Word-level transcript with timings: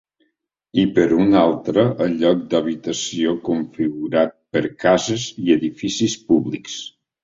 I 0.83 0.85
per 0.95 1.03
un 1.25 1.35
altre 1.41 1.83
el 2.07 2.17
lloc 2.25 2.41
d'habitació 2.55 3.37
configurat 3.53 4.37
per 4.59 4.67
cases 4.89 5.31
i 5.47 5.59
edificis 5.61 6.23
públics. 6.29 6.85